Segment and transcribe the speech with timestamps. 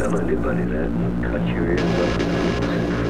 [0.00, 0.88] tell anybody that.
[1.30, 3.09] Cut your ears off.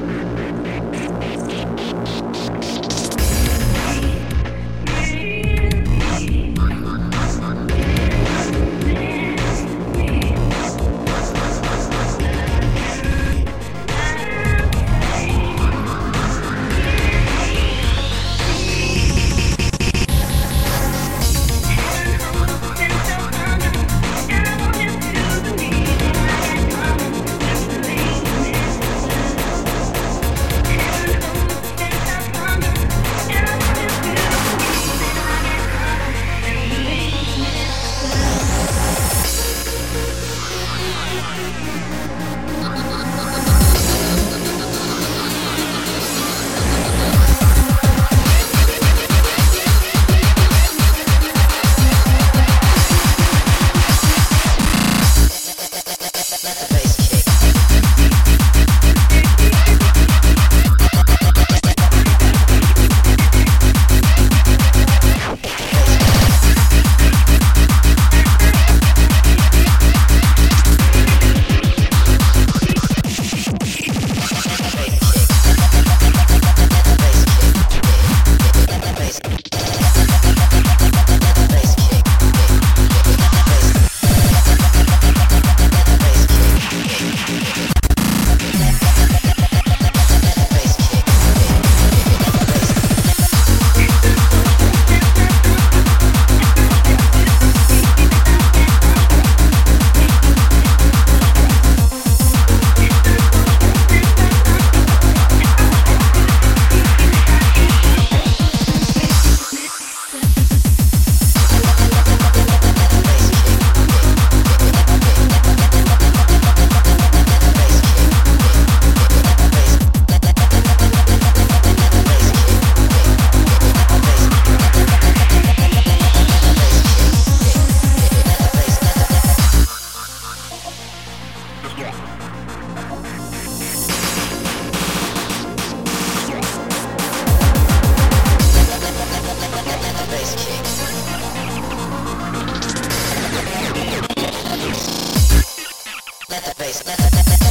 [146.73, 147.50] Let